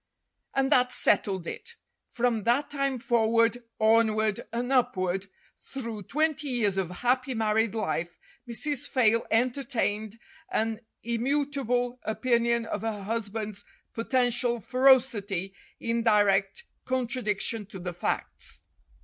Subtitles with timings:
[0.55, 1.75] And that settled it.
[2.09, 5.27] From that time forward, onward, and upward,
[5.59, 8.17] through twenty years of happy married life,
[8.49, 8.87] Mrs.
[8.89, 10.17] Fayle enter tained
[10.49, 13.63] an immutable opinion of her husband's
[13.95, 18.61] poten tial ferocity in direct contradiction to the facts.